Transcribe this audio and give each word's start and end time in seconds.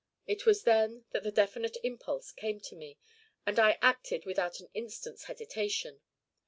It 0.25 0.47
was 0.47 0.63
then 0.63 1.05
that 1.11 1.21
the 1.21 1.29
definite 1.31 1.77
impulse 1.83 2.31
came 2.31 2.59
to 2.61 2.75
me, 2.75 2.97
and 3.45 3.59
I 3.59 3.77
acted 3.83 4.25
without 4.25 4.59
an 4.59 4.67
instant's 4.73 5.25
hesitation. 5.25 6.01